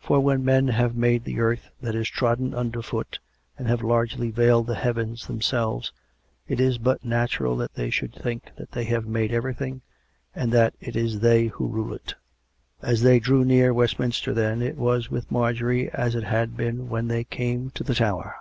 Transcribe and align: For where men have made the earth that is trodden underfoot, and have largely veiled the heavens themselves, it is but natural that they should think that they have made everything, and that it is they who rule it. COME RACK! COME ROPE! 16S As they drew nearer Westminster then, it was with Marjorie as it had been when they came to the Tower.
For 0.00 0.18
where 0.18 0.36
men 0.40 0.66
have 0.66 0.96
made 0.96 1.22
the 1.22 1.38
earth 1.38 1.70
that 1.80 1.94
is 1.94 2.08
trodden 2.08 2.54
underfoot, 2.56 3.20
and 3.56 3.68
have 3.68 3.82
largely 3.82 4.32
veiled 4.32 4.66
the 4.66 4.74
heavens 4.74 5.28
themselves, 5.28 5.92
it 6.48 6.58
is 6.58 6.76
but 6.76 7.04
natural 7.04 7.56
that 7.58 7.74
they 7.74 7.88
should 7.88 8.12
think 8.12 8.50
that 8.56 8.72
they 8.72 8.82
have 8.86 9.06
made 9.06 9.30
everything, 9.30 9.82
and 10.34 10.50
that 10.50 10.74
it 10.80 10.96
is 10.96 11.20
they 11.20 11.46
who 11.46 11.68
rule 11.68 11.94
it. 11.94 12.14
COME 12.14 12.14
RACK! 12.14 12.14
COME 12.16 12.80
ROPE! 12.80 12.88
16S 12.88 12.92
As 12.94 13.02
they 13.02 13.20
drew 13.20 13.44
nearer 13.44 13.72
Westminster 13.74 14.34
then, 14.34 14.60
it 14.60 14.76
was 14.76 15.08
with 15.08 15.30
Marjorie 15.30 15.88
as 15.90 16.16
it 16.16 16.24
had 16.24 16.56
been 16.56 16.88
when 16.88 17.06
they 17.06 17.22
came 17.22 17.70
to 17.76 17.84
the 17.84 17.94
Tower. 17.94 18.34